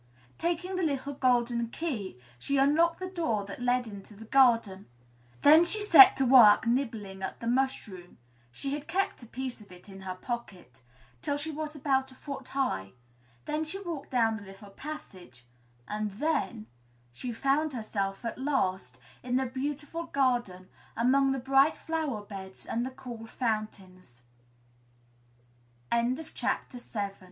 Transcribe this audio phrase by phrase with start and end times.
[0.39, 4.87] Taking the little golden key, she unlocked the door that led into the garden.
[5.43, 8.17] Then she set to work nibbling at the mushroom
[8.51, 10.81] (she had kept a piece of it in her pocket)
[11.21, 12.93] till she was about a foot high;
[13.45, 15.45] then she walked down the little passage;
[15.87, 16.65] and then
[17.11, 21.73] she found herself at last in the beautiful garden, among the bri